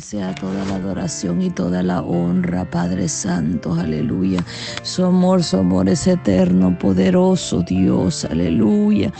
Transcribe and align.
sea 0.00 0.34
toda 0.34 0.64
la 0.64 0.76
adoración 0.76 1.42
y 1.42 1.50
toda 1.50 1.82
la 1.82 2.00
honra, 2.00 2.68
Padre 2.68 3.08
Santo, 3.08 3.74
aleluya. 3.74 4.44
Su 4.82 5.04
amor, 5.04 5.42
su 5.42 5.58
amor 5.58 5.88
es 5.88 6.06
eterno, 6.06 6.78
poderoso 6.78 7.62
Dios, 7.62 8.24
aleluya. 8.24 9.12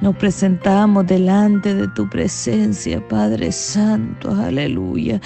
Nos 0.00 0.14
presentamos 0.16 1.06
delante 1.06 1.74
de 1.74 1.88
tu 1.88 2.08
presencia, 2.08 3.06
Padre 3.08 3.50
Santo, 3.50 4.30
aleluya. 4.30 5.20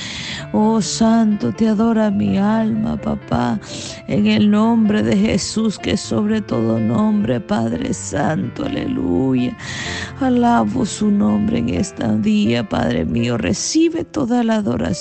Oh 0.52 0.80
Santo, 0.80 1.52
te 1.52 1.68
adora 1.68 2.10
mi 2.10 2.38
alma, 2.38 2.96
papá, 2.96 3.60
en 4.08 4.26
el 4.26 4.50
nombre 4.50 5.02
de 5.02 5.16
Jesús, 5.16 5.78
que 5.78 5.96
sobre 5.96 6.40
todo 6.40 6.78
nombre, 6.78 7.40
Padre 7.40 7.92
Santo, 7.92 8.64
aleluya. 8.64 9.56
Alabo 10.20 10.86
su 10.86 11.10
nombre 11.10 11.58
en 11.58 11.68
este 11.70 12.02
día, 12.18 12.68
Padre 12.68 13.04
mío. 13.04 13.36
Recibe 13.36 14.04
toda 14.04 14.42
la 14.42 14.56
adoración, 14.56 14.91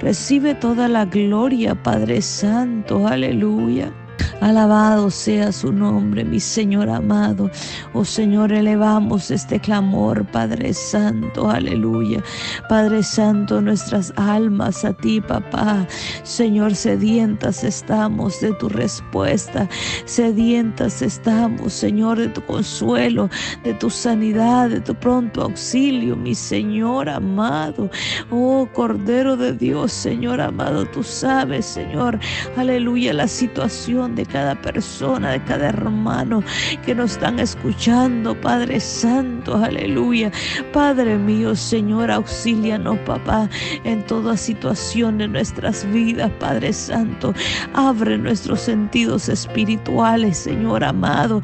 recibe 0.00 0.54
toda 0.54 0.88
la 0.88 1.04
gloria, 1.04 1.74
Padre 1.74 2.22
Santo, 2.22 3.06
aleluya. 3.06 4.01
Alabado 4.40 5.08
sea 5.08 5.52
su 5.52 5.72
nombre, 5.72 6.24
mi 6.24 6.40
Señor 6.40 6.88
amado. 6.88 7.48
Oh 7.92 8.04
Señor, 8.04 8.52
elevamos 8.52 9.30
este 9.30 9.60
clamor, 9.60 10.26
Padre 10.26 10.74
Santo, 10.74 11.48
aleluya. 11.48 12.20
Padre 12.68 13.04
Santo, 13.04 13.60
nuestras 13.60 14.12
almas 14.16 14.84
a 14.84 14.94
ti, 14.94 15.20
papá. 15.20 15.86
Señor, 16.24 16.74
sedientas 16.74 17.62
estamos 17.62 18.40
de 18.40 18.52
tu 18.54 18.68
respuesta. 18.68 19.68
Sedientas 20.06 21.02
estamos, 21.02 21.72
Señor, 21.72 22.18
de 22.18 22.28
tu 22.28 22.44
consuelo, 22.44 23.30
de 23.62 23.74
tu 23.74 23.90
sanidad, 23.90 24.70
de 24.70 24.80
tu 24.80 24.94
pronto 24.96 25.42
auxilio, 25.42 26.16
mi 26.16 26.34
Señor 26.34 27.08
amado. 27.08 27.88
Oh 28.30 28.68
Cordero 28.72 29.36
de 29.36 29.52
Dios, 29.52 29.92
Señor 29.92 30.40
amado, 30.40 30.84
tú 30.86 31.04
sabes, 31.04 31.64
Señor, 31.64 32.18
aleluya, 32.56 33.12
la 33.12 33.28
situación 33.28 34.01
de 34.08 34.26
cada 34.26 34.54
persona, 34.54 35.30
de 35.30 35.42
cada 35.44 35.68
hermano 35.68 36.42
que 36.84 36.94
nos 36.94 37.12
están 37.12 37.38
escuchando, 37.38 38.38
Padre 38.40 38.80
Santo, 38.80 39.56
aleluya. 39.56 40.30
Padre 40.72 41.16
mío, 41.16 41.54
Señor, 41.54 42.10
auxílianos, 42.10 42.98
papá, 43.00 43.48
en 43.84 44.04
toda 44.06 44.36
situación 44.36 45.18
de 45.18 45.28
nuestras 45.28 45.90
vidas, 45.92 46.30
Padre 46.40 46.72
Santo. 46.72 47.32
Abre 47.74 48.18
nuestros 48.18 48.60
sentidos 48.60 49.28
espirituales, 49.28 50.38
Señor 50.38 50.82
amado, 50.84 51.42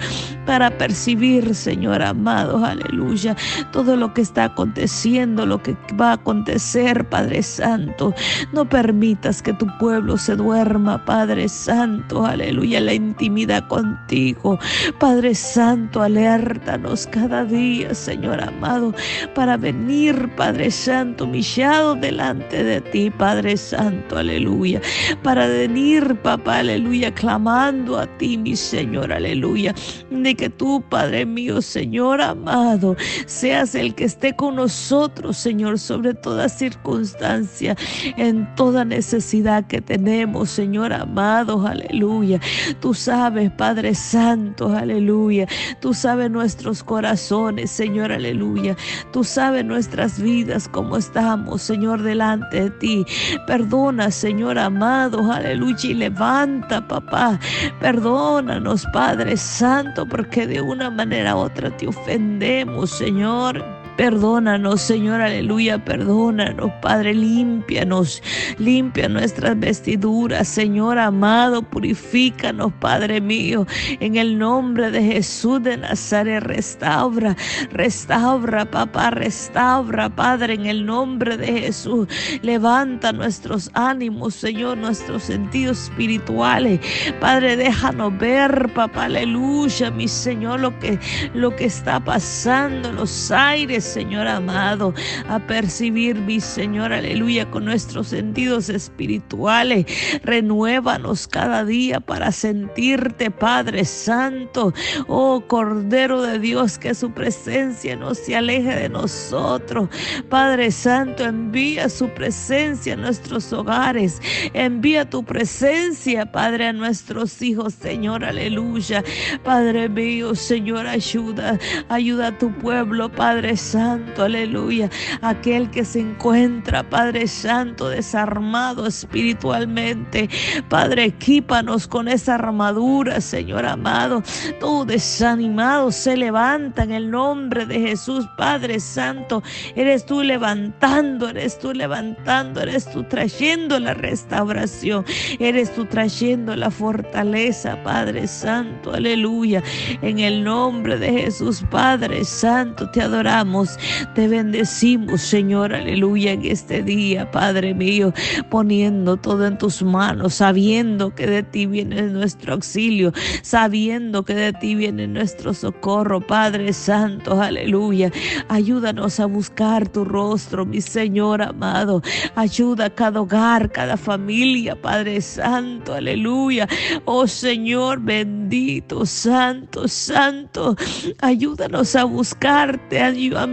para 0.48 0.70
percibir, 0.70 1.54
Señor 1.54 2.00
amado, 2.02 2.64
aleluya, 2.64 3.36
todo 3.70 3.96
lo 3.96 4.14
que 4.14 4.22
está 4.22 4.44
aconteciendo, 4.44 5.44
lo 5.44 5.62
que 5.62 5.76
va 6.00 6.12
a 6.12 6.14
acontecer, 6.14 7.06
Padre 7.10 7.42
Santo. 7.42 8.14
No 8.54 8.66
permitas 8.66 9.42
que 9.42 9.52
tu 9.52 9.66
pueblo 9.76 10.16
se 10.16 10.36
duerma, 10.36 11.04
Padre 11.04 11.50
Santo, 11.50 12.24
aleluya 12.24 12.80
la 12.80 12.94
intimidad 12.94 13.68
contigo. 13.68 14.58
Padre 14.98 15.34
Santo, 15.34 16.00
alértanos 16.00 17.06
cada 17.08 17.44
día, 17.44 17.92
Señor 17.92 18.42
amado, 18.42 18.94
para 19.34 19.58
venir, 19.58 20.30
Padre 20.34 20.70
Santo, 20.70 21.24
humillado 21.24 21.94
delante 21.94 22.64
de 22.64 22.80
ti, 22.80 23.10
Padre 23.10 23.58
Santo, 23.58 24.16
aleluya. 24.16 24.80
Para 25.22 25.46
venir, 25.46 26.16
papá, 26.22 26.60
aleluya, 26.60 27.12
clamando 27.12 27.98
a 27.98 28.06
ti, 28.16 28.38
mi 28.38 28.56
Señor, 28.56 29.12
aleluya. 29.12 29.74
De 30.10 30.37
que 30.38 30.48
tú, 30.48 30.82
Padre 30.88 31.26
mío, 31.26 31.60
Señor 31.60 32.22
amado, 32.22 32.96
seas 33.26 33.74
el 33.74 33.96
que 33.96 34.04
esté 34.04 34.36
con 34.36 34.54
nosotros, 34.54 35.36
Señor, 35.36 35.80
sobre 35.80 36.14
toda 36.14 36.48
circunstancia, 36.48 37.76
en 38.16 38.48
toda 38.54 38.84
necesidad 38.84 39.66
que 39.66 39.80
tenemos, 39.80 40.48
Señor 40.48 40.92
amado, 40.92 41.66
aleluya. 41.66 42.40
Tú 42.80 42.94
sabes, 42.94 43.50
Padre 43.50 43.96
Santo, 43.96 44.72
aleluya. 44.72 45.48
Tú 45.80 45.92
sabes 45.92 46.30
nuestros 46.30 46.84
corazones, 46.84 47.72
Señor, 47.72 48.12
aleluya. 48.12 48.76
Tú 49.12 49.24
sabes 49.24 49.64
nuestras 49.64 50.22
vidas, 50.22 50.68
cómo 50.68 50.96
estamos, 50.96 51.62
Señor, 51.62 52.02
delante 52.02 52.60
de 52.60 52.70
ti. 52.70 53.04
Perdona, 53.48 54.12
Señor 54.12 54.56
amado, 54.56 55.32
aleluya. 55.32 55.74
Y 55.82 55.94
levanta, 55.94 56.86
papá. 56.86 57.40
Perdónanos, 57.80 58.86
Padre 58.92 59.36
Santo, 59.36 60.06
porque 60.06 60.27
de 60.36 60.60
una 60.60 60.90
manera 60.90 61.34
u 61.34 61.38
otra 61.40 61.76
te 61.76 61.86
ofendemos, 61.86 62.90
Señor. 62.90 63.77
Perdónanos, 63.98 64.80
Señor, 64.80 65.20
aleluya, 65.20 65.84
perdónanos, 65.84 66.70
Padre, 66.80 67.14
límpianos, 67.14 68.22
limpia 68.56 69.08
nuestras 69.08 69.58
vestiduras, 69.58 70.46
Señor 70.46 71.00
amado, 71.00 71.62
purifícanos, 71.62 72.72
Padre 72.74 73.20
mío, 73.20 73.66
en 73.98 74.14
el 74.14 74.38
nombre 74.38 74.92
de 74.92 75.02
Jesús 75.02 75.60
de 75.64 75.78
Nazaret, 75.78 76.44
restaura, 76.44 77.36
restaura, 77.72 78.70
papá, 78.70 79.10
restaura, 79.10 80.08
Padre, 80.08 80.54
en 80.54 80.66
el 80.66 80.86
nombre 80.86 81.36
de 81.36 81.60
Jesús, 81.62 82.06
levanta 82.40 83.12
nuestros 83.12 83.68
ánimos, 83.74 84.36
Señor, 84.36 84.78
nuestros 84.78 85.24
sentidos 85.24 85.82
espirituales, 85.90 86.78
Padre, 87.18 87.56
déjanos 87.56 88.16
ver, 88.16 88.72
papá, 88.74 89.06
aleluya, 89.06 89.90
mi 89.90 90.06
Señor, 90.06 90.60
lo 90.60 90.78
que, 90.78 91.00
lo 91.34 91.56
que 91.56 91.64
está 91.64 91.98
pasando, 91.98 92.92
los 92.92 93.32
aires, 93.32 93.87
Señor 93.88 94.28
amado, 94.28 94.92
a 95.28 95.38
percibir, 95.38 96.14
mi 96.16 96.40
Señor, 96.40 96.92
aleluya, 96.92 97.50
con 97.50 97.64
nuestros 97.64 98.08
sentidos 98.08 98.68
espirituales. 98.68 99.86
Renuévanos 100.22 101.26
cada 101.26 101.64
día 101.64 101.98
para 101.98 102.30
sentirte, 102.30 103.30
Padre 103.30 103.86
Santo. 103.86 104.74
Oh 105.06 105.42
Cordero 105.46 106.20
de 106.20 106.38
Dios, 106.38 106.78
que 106.78 106.94
su 106.94 107.10
presencia 107.12 107.96
no 107.96 108.14
se 108.14 108.36
aleje 108.36 108.74
de 108.76 108.88
nosotros. 108.90 109.88
Padre 110.28 110.70
Santo, 110.70 111.24
envía 111.24 111.88
su 111.88 112.08
presencia 112.10 112.92
a 112.92 112.96
nuestros 112.96 113.50
hogares. 113.54 114.20
Envía 114.52 115.08
tu 115.08 115.24
presencia, 115.24 116.30
Padre, 116.30 116.66
a 116.68 116.72
nuestros 116.74 117.40
hijos, 117.40 117.72
Señor, 117.72 118.22
aleluya. 118.22 119.02
Padre 119.42 119.88
mío, 119.88 120.34
Señor, 120.34 120.86
ayuda, 120.86 121.58
ayuda 121.88 122.28
a 122.28 122.38
tu 122.38 122.52
pueblo, 122.52 123.10
Padre 123.10 123.56
Santo. 123.56 123.77
Santo, 123.78 124.24
aleluya. 124.24 124.90
Aquel 125.22 125.70
que 125.70 125.84
se 125.84 126.00
encuentra, 126.00 126.82
Padre 126.82 127.28
Santo, 127.28 127.88
desarmado 127.88 128.88
espiritualmente. 128.88 130.28
Padre, 130.68 131.04
equípanos 131.04 131.86
con 131.86 132.08
esa 132.08 132.34
armadura, 132.34 133.20
Señor 133.20 133.64
amado. 133.66 134.24
Todo 134.58 134.84
desanimado 134.84 135.92
se 135.92 136.16
levanta 136.16 136.82
en 136.82 136.90
el 136.90 137.08
nombre 137.08 137.66
de 137.66 137.78
Jesús, 137.78 138.26
Padre 138.36 138.80
Santo. 138.80 139.44
Eres 139.76 140.04
tú 140.04 140.24
levantando, 140.24 141.28
eres 141.28 141.56
tú 141.60 141.72
levantando, 141.72 142.62
eres 142.62 142.90
tú 142.90 143.04
trayendo 143.04 143.78
la 143.78 143.94
restauración. 143.94 145.04
Eres 145.38 145.72
tú 145.72 145.84
trayendo 145.84 146.56
la 146.56 146.72
fortaleza, 146.72 147.80
Padre 147.84 148.26
Santo, 148.26 148.92
aleluya. 148.92 149.62
En 150.02 150.18
el 150.18 150.42
nombre 150.42 150.98
de 150.98 151.12
Jesús, 151.12 151.62
Padre 151.70 152.24
Santo, 152.24 152.90
te 152.90 153.02
adoramos. 153.02 153.67
Te 154.14 154.28
bendecimos, 154.28 155.20
Señor, 155.20 155.74
aleluya, 155.74 156.32
en 156.32 156.44
este 156.44 156.82
día, 156.82 157.30
Padre 157.30 157.74
mío, 157.74 158.12
poniendo 158.50 159.16
todo 159.16 159.46
en 159.46 159.58
tus 159.58 159.82
manos, 159.82 160.34
sabiendo 160.34 161.14
que 161.14 161.26
de 161.26 161.42
ti 161.42 161.66
viene 161.66 162.02
nuestro 162.02 162.54
auxilio, 162.54 163.12
sabiendo 163.42 164.24
que 164.24 164.34
de 164.34 164.52
ti 164.52 164.74
viene 164.74 165.06
nuestro 165.06 165.52
socorro, 165.52 166.20
Padre 166.20 166.72
Santo, 166.72 167.40
aleluya. 167.40 168.10
Ayúdanos 168.48 169.20
a 169.20 169.26
buscar 169.26 169.88
tu 169.88 170.04
rostro, 170.04 170.64
mi 170.64 170.80
Señor 170.80 171.42
amado. 171.42 172.02
Ayuda 172.36 172.86
a 172.86 172.90
cada 172.90 173.20
hogar, 173.20 173.70
cada 173.70 173.96
familia, 173.96 174.80
Padre 174.80 175.20
Santo, 175.20 175.94
aleluya. 175.94 176.68
Oh 177.04 177.26
Señor 177.26 178.00
bendito, 178.00 179.04
Santo, 179.04 179.88
Santo. 179.88 180.76
Ayúdanos 181.20 181.96
a 181.96 182.04
buscarte, 182.04 183.00
ayúdame 183.00 183.47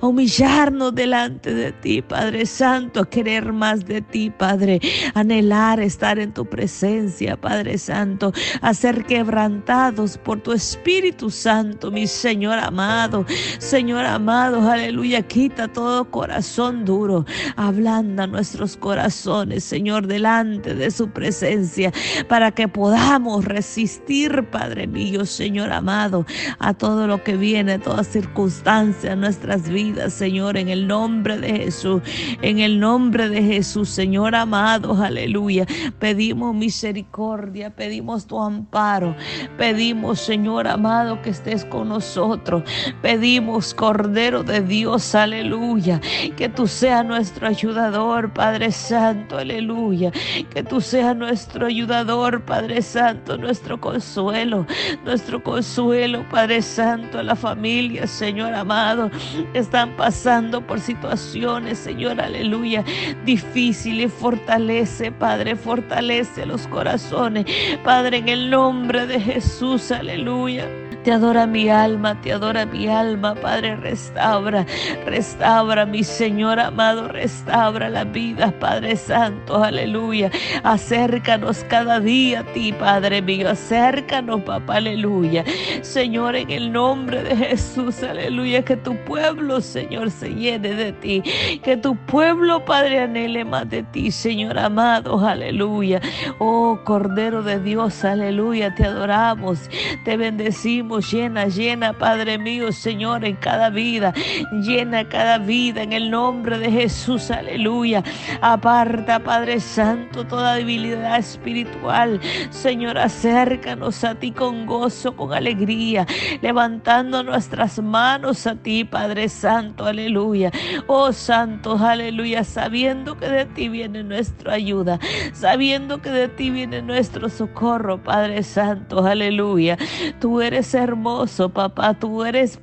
a 0.00 0.06
humillarnos 0.06 0.94
delante 0.94 1.54
de 1.54 1.72
ti, 1.72 2.02
Padre 2.02 2.44
Santo, 2.46 3.00
a 3.00 3.08
querer 3.08 3.52
más 3.52 3.84
de 3.86 4.02
ti, 4.02 4.30
Padre, 4.30 4.80
anhelar 5.14 5.80
estar 5.80 6.18
en 6.18 6.32
tu 6.32 6.44
presencia, 6.44 7.36
Padre 7.36 7.78
Santo, 7.78 8.32
a 8.60 8.74
ser 8.74 9.04
quebrantados 9.04 10.18
por 10.18 10.40
tu 10.40 10.52
Espíritu 10.52 11.30
Santo, 11.30 11.90
mi 11.90 12.06
Señor 12.06 12.58
amado, 12.58 13.24
Señor 13.58 14.04
amado, 14.04 14.68
aleluya, 14.70 15.22
quita 15.22 15.68
todo 15.68 16.10
corazón 16.10 16.84
duro, 16.84 17.24
ablanda 17.56 18.26
nuestros 18.26 18.76
corazones, 18.76 19.64
Señor, 19.64 20.06
delante 20.06 20.74
de 20.74 20.90
su 20.90 21.10
presencia, 21.10 21.92
para 22.28 22.50
que 22.50 22.68
podamos 22.68 23.44
resistir, 23.44 24.44
Padre 24.50 24.86
mío, 24.86 25.24
Señor 25.24 25.72
amado, 25.72 26.26
a 26.58 26.74
todo 26.74 27.06
lo 27.06 27.22
que 27.22 27.36
viene, 27.36 27.78
toda 27.78 28.04
circunstancia, 28.04 29.16
nuestras 29.28 29.68
vidas, 29.68 30.14
Señor, 30.14 30.56
en 30.56 30.70
el 30.70 30.86
nombre 30.86 31.36
de 31.36 31.54
Jesús, 31.54 32.00
en 32.40 32.60
el 32.60 32.80
nombre 32.80 33.28
de 33.28 33.42
Jesús, 33.42 33.90
Señor 33.90 34.34
amado, 34.34 34.94
aleluya. 34.94 35.66
Pedimos 35.98 36.54
misericordia, 36.54 37.68
pedimos 37.68 38.26
tu 38.26 38.40
amparo, 38.40 39.14
pedimos, 39.58 40.18
Señor 40.18 40.66
amado, 40.66 41.20
que 41.20 41.28
estés 41.28 41.66
con 41.66 41.90
nosotros, 41.90 42.62
pedimos, 43.02 43.74
Cordero 43.74 44.42
de 44.44 44.62
Dios, 44.62 45.14
aleluya, 45.14 46.00
que 46.38 46.48
tú 46.48 46.66
seas 46.66 47.04
nuestro 47.04 47.48
ayudador, 47.48 48.32
Padre 48.32 48.72
Santo, 48.72 49.36
aleluya, 49.36 50.10
que 50.48 50.62
tú 50.62 50.80
seas 50.80 51.14
nuestro 51.14 51.66
ayudador, 51.66 52.46
Padre 52.46 52.80
Santo, 52.80 53.36
nuestro 53.36 53.78
consuelo, 53.78 54.66
nuestro 55.04 55.42
consuelo, 55.42 56.24
Padre 56.30 56.62
Santo, 56.62 57.18
a 57.18 57.22
la 57.22 57.36
familia, 57.36 58.06
Señor 58.06 58.54
amado, 58.54 59.10
están 59.54 59.96
pasando 59.96 60.60
por 60.60 60.80
situaciones, 60.80 61.78
Señor, 61.78 62.20
aleluya, 62.20 62.84
difíciles. 63.24 64.12
Fortalece, 64.12 65.12
Padre, 65.12 65.56
fortalece 65.56 66.46
los 66.46 66.66
corazones. 66.68 67.44
Padre, 67.84 68.18
en 68.18 68.28
el 68.28 68.50
nombre 68.50 69.06
de 69.06 69.20
Jesús, 69.20 69.90
aleluya. 69.92 70.66
Te 71.04 71.12
adora 71.12 71.46
mi 71.46 71.70
alma, 71.70 72.20
te 72.20 72.32
adora 72.32 72.66
mi 72.66 72.88
alma, 72.88 73.34
Padre, 73.36 73.76
restaura, 73.76 74.66
restaura, 75.06 75.86
mi 75.86 76.02
Señor 76.02 76.58
amado, 76.58 77.06
restaura 77.08 77.88
la 77.88 78.02
vida, 78.02 78.52
Padre 78.58 78.96
Santo, 78.96 79.62
aleluya. 79.62 80.30
Acércanos 80.64 81.64
cada 81.68 82.00
día 82.00 82.40
a 82.40 82.44
ti, 82.52 82.72
Padre 82.72 83.22
mío, 83.22 83.48
acércanos, 83.48 84.42
papá, 84.42 84.76
aleluya. 84.76 85.44
Señor, 85.82 86.34
en 86.34 86.50
el 86.50 86.72
nombre 86.72 87.22
de 87.22 87.36
Jesús, 87.36 88.02
aleluya, 88.02 88.64
que 88.64 88.76
tu 88.76 88.96
pueblo, 89.04 89.60
Señor, 89.60 90.10
se 90.10 90.30
llene 90.34 90.74
de 90.74 90.92
ti, 90.92 91.22
que 91.62 91.76
tu 91.76 91.94
pueblo, 91.94 92.64
Padre, 92.64 93.00
anhele 93.00 93.44
más 93.44 93.70
de 93.70 93.84
ti, 93.84 94.10
Señor 94.10 94.58
amado, 94.58 95.24
aleluya. 95.24 96.00
Oh, 96.38 96.80
Cordero 96.84 97.42
de 97.44 97.60
Dios, 97.60 98.04
aleluya, 98.04 98.74
te 98.74 98.84
adoramos, 98.84 99.70
te 100.04 100.16
bendecimos 100.16 100.87
llena, 100.96 101.46
llena, 101.46 101.92
Padre 101.92 102.38
mío, 102.38 102.72
Señor, 102.72 103.24
en 103.24 103.36
cada 103.36 103.68
vida, 103.68 104.14
llena 104.62 105.08
cada 105.08 105.38
vida 105.38 105.82
en 105.82 105.92
el 105.92 106.10
nombre 106.10 106.58
de 106.58 106.70
Jesús, 106.70 107.30
aleluya. 107.30 108.02
Aparta, 108.40 109.18
Padre 109.18 109.60
Santo, 109.60 110.24
toda 110.24 110.54
debilidad 110.54 111.18
espiritual. 111.18 112.20
Señor, 112.50 112.98
acércanos 112.98 114.02
a 114.04 114.14
ti 114.14 114.32
con 114.32 114.64
gozo, 114.66 115.14
con 115.14 115.34
alegría, 115.34 116.06
levantando 116.40 117.22
nuestras 117.22 117.78
manos 117.80 118.46
a 118.46 118.54
ti, 118.54 118.84
Padre 118.84 119.28
Santo, 119.28 119.84
aleluya. 119.84 120.50
Oh 120.86 121.12
Santo, 121.12 121.76
aleluya, 121.76 122.44
sabiendo 122.44 123.16
que 123.18 123.28
de 123.28 123.44
ti 123.44 123.68
viene 123.68 124.02
nuestra 124.02 124.54
ayuda, 124.54 124.98
sabiendo 125.32 126.00
que 126.00 126.10
de 126.10 126.28
ti 126.28 126.50
viene 126.50 126.80
nuestro 126.80 127.28
socorro, 127.28 128.02
Padre 128.02 128.42
Santo, 128.42 129.04
aleluya. 129.04 129.76
Tú 130.20 130.40
eres 130.40 130.74
hermoso, 130.78 131.48
papá. 131.50 131.94
Tú 131.94 132.24
eres 132.24 132.60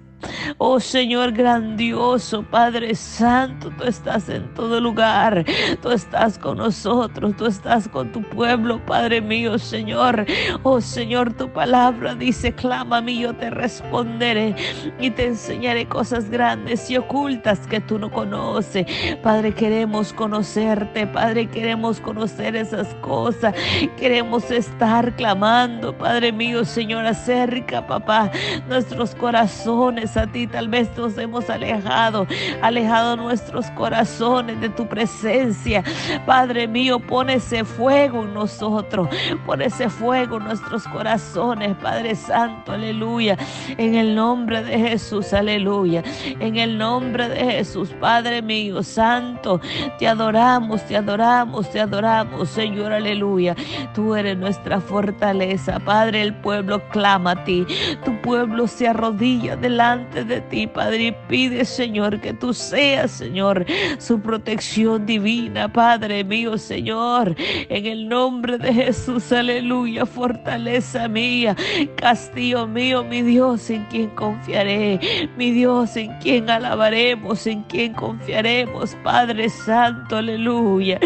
Oh 0.58 0.80
Señor 0.80 1.32
grandioso, 1.32 2.44
Padre 2.44 2.96
Santo, 2.96 3.72
tú 3.78 3.84
estás 3.84 4.30
en 4.30 4.54
todo 4.54 4.80
lugar. 4.80 5.46
Tú 5.82 5.92
estás 5.92 6.38
con 6.38 6.58
nosotros, 6.58 7.36
tú 7.36 7.46
estás 7.46 7.88
con 7.88 8.12
tu 8.12 8.22
pueblo, 8.22 8.84
Padre 8.86 9.22
mío, 9.22 9.58
Señor. 9.58 10.26
Oh 10.64 10.82
Señor, 10.82 11.34
tu 11.34 11.50
palabra 11.50 12.16
dice, 12.16 12.54
clama 12.54 12.98
a 12.98 13.02
yo 13.02 13.34
te 13.36 13.50
responderé 13.50 14.56
y 15.00 15.10
te 15.12 15.28
enseñaré 15.28 15.88
cosas 15.88 16.30
grandes 16.30 16.90
y 16.90 16.98
ocultas 16.98 17.68
que 17.68 17.80
tú 17.80 18.00
no 18.00 18.12
conoces. 18.12 18.86
Padre, 19.22 19.54
queremos 19.54 20.14
conocerte, 20.14 21.08
Padre, 21.08 21.48
queremos 21.48 22.00
conocer 22.00 22.56
esas 22.56 22.94
cosas. 22.96 23.54
Queremos 23.98 24.50
estar 24.52 25.16
clamando, 25.16 25.98
Padre 25.98 26.32
mío, 26.32 26.66
Señor, 26.66 27.06
acerca, 27.06 27.86
papá, 27.86 28.32
nuestros 28.68 29.16
corazones 29.16 30.18
a 30.18 30.28
ti. 30.28 30.35
Tal 30.46 30.68
vez 30.68 30.90
nos 30.98 31.18
hemos 31.18 31.50
alejado, 31.50 32.28
alejado 32.62 33.16
nuestros 33.16 33.68
corazones 33.72 34.60
de 34.60 34.68
tu 34.68 34.86
presencia. 34.86 35.82
Padre 36.26 36.68
mío, 36.68 37.00
pone 37.00 37.36
ese 37.36 37.64
fuego 37.64 38.24
en 38.24 38.34
nosotros, 38.34 39.08
pone 39.46 39.66
ese 39.66 39.90
fuego 39.90 40.36
en 40.38 40.44
nuestros 40.44 40.84
corazones, 40.90 41.74
Padre 41.78 42.16
Santo, 42.16 42.74
aleluya. 42.74 43.38
En 43.78 43.96
el 43.96 44.14
nombre 44.14 44.62
de 44.62 44.78
Jesús, 44.78 45.32
aleluya. 45.34 46.04
En 46.40 46.58
el 46.58 46.78
nombre 46.78 47.30
de 47.30 47.46
Jesús, 47.52 47.92
Padre 48.02 48.42
mío, 48.42 48.84
Santo, 48.84 49.62
te 49.98 50.06
adoramos, 50.06 50.86
te 50.86 50.98
adoramos, 50.98 51.72
te 51.72 51.80
adoramos, 51.80 52.50
Señor, 52.50 52.92
aleluya. 52.92 53.56
Tú 53.94 54.16
eres 54.16 54.38
nuestra 54.38 54.82
fortaleza, 54.82 55.80
Padre. 55.80 56.24
El 56.24 56.34
pueblo 56.34 56.82
clama 56.90 57.32
a 57.32 57.44
ti, 57.46 57.66
tu 58.04 58.20
pueblo 58.22 58.68
se 58.68 58.90
arrodilla 58.90 59.56
delante 59.56 60.25
de 60.28 60.42
ti, 60.42 60.68
Padre, 60.68 61.08
y 61.08 61.16
pide, 61.30 61.66
Señor, 61.66 62.20
que 62.20 62.34
tú 62.34 62.54
seas, 62.54 63.12
Señor, 63.12 63.66
su 63.98 64.20
protección 64.20 65.06
divina, 65.06 65.72
Padre 65.72 66.24
mío, 66.24 66.58
Señor, 66.58 67.36
en 67.38 67.86
el 67.86 68.08
nombre 68.08 68.58
de 68.58 68.74
Jesús, 68.74 69.32
aleluya, 69.32 70.06
fortaleza 70.06 71.08
mía, 71.08 71.56
castillo 71.96 72.68
mío, 72.68 73.04
mi 73.04 73.22
Dios, 73.22 73.70
en 73.70 73.86
quien 73.86 74.10
confiaré, 74.12 75.00
mi 75.38 75.52
Dios, 75.52 75.96
en 75.96 76.18
quien 76.20 76.50
alabaremos, 76.50 77.46
en 77.48 77.64
quien 77.64 77.94
confiaremos, 77.94 78.96
Padre 79.04 79.50
Santo, 79.50 80.18
aleluya, 80.18 81.00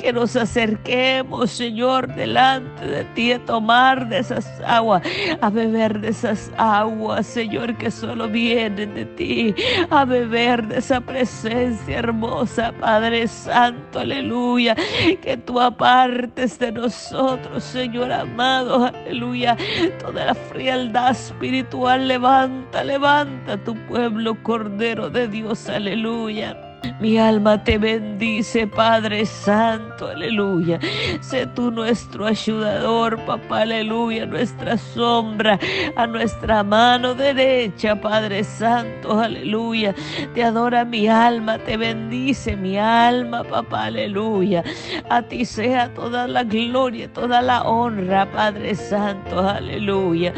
que 0.00 0.12
nos 0.12 0.36
acerquemos, 0.36 1.50
Señor, 1.50 2.14
delante 2.14 2.86
de 2.86 3.04
ti 3.14 3.32
a 3.32 3.44
tomar 3.44 4.08
de 4.08 4.18
esas 4.18 4.46
aguas, 4.66 5.02
a 5.40 5.50
beber 5.50 6.00
de 6.00 6.08
esas 6.08 6.50
aguas, 6.56 7.26
Señor, 7.26 7.76
que 7.76 7.90
solo 7.90 8.28
vienen 8.54 8.94
de 8.94 9.04
ti 9.04 9.54
a 9.90 10.04
beber 10.04 10.66
de 10.68 10.78
esa 10.78 11.00
presencia 11.00 11.98
hermosa, 11.98 12.72
Padre 12.78 13.26
Santo, 13.26 14.00
aleluya. 14.00 14.76
Que 15.22 15.36
tú 15.36 15.60
apartes 15.60 16.58
de 16.58 16.70
nosotros, 16.72 17.64
Señor 17.64 18.12
amado, 18.12 18.86
aleluya. 18.86 19.56
Toda 19.98 20.26
la 20.26 20.34
frialdad 20.34 21.10
espiritual, 21.10 22.06
levanta, 22.06 22.84
levanta 22.84 23.56
tu 23.56 23.74
pueblo, 23.86 24.40
Cordero 24.42 25.10
de 25.10 25.26
Dios, 25.28 25.68
aleluya. 25.68 26.63
Mi 27.00 27.18
alma 27.18 27.62
te 27.62 27.78
bendice, 27.78 28.66
Padre 28.66 29.24
Santo, 29.24 30.08
aleluya. 30.08 30.78
Sé 31.20 31.46
tú 31.46 31.70
nuestro 31.70 32.26
ayudador, 32.26 33.18
papá, 33.24 33.62
aleluya, 33.62 34.26
nuestra 34.26 34.76
sombra, 34.76 35.58
a 35.96 36.06
nuestra 36.06 36.62
mano 36.62 37.14
derecha, 37.14 37.98
Padre 38.00 38.44
Santo, 38.44 39.18
aleluya. 39.18 39.94
Te 40.34 40.44
adora 40.44 40.84
mi 40.84 41.08
alma, 41.08 41.58
te 41.58 41.76
bendice 41.76 42.56
mi 42.56 42.76
alma, 42.78 43.44
papá, 43.44 43.84
aleluya. 43.84 44.62
A 45.08 45.22
ti 45.22 45.44
sea 45.44 45.92
toda 45.94 46.28
la 46.28 46.44
gloria, 46.44 47.10
toda 47.12 47.40
la 47.40 47.62
honra, 47.62 48.30
Padre 48.30 48.74
Santo, 48.74 49.40
aleluya. 49.40 50.34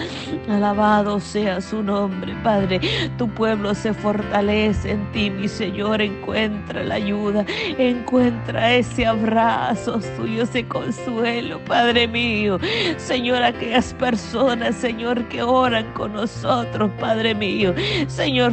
Alabado 0.48 1.18
sea 1.18 1.60
su 1.60 1.82
nombre, 1.82 2.34
Padre. 2.44 2.80
Tu 3.18 3.28
pueblo 3.28 3.74
se 3.74 3.92
fortalece 3.92 4.92
en 4.92 5.10
ti, 5.12 5.30
mi 5.30 5.48
Señor, 5.48 6.00
encuentra 6.00 6.35
encuentra 6.36 6.84
la 6.84 6.96
ayuda, 6.96 7.46
encuentra 7.78 8.74
ese 8.74 9.06
abrazo 9.06 10.00
suyo, 10.16 10.42
ese 10.42 10.66
consuelo, 10.66 11.64
Padre 11.64 12.06
mío. 12.06 12.58
Señor, 12.98 13.42
aquellas 13.42 13.94
personas, 13.94 14.74
Señor, 14.74 15.26
que 15.28 15.42
oran 15.42 15.90
con 15.94 16.12
nosotros, 16.12 16.90
Padre 17.00 17.34
mío. 17.34 17.74
Señor, 18.06 18.52